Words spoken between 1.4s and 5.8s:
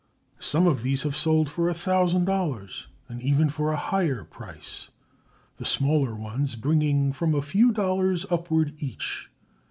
for $1000 and even for a higher price, the